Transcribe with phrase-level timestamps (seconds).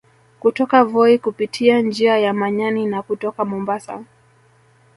[0.39, 4.03] Kutoka Voi kupitia njia ya Manyani na kutoka Mombasa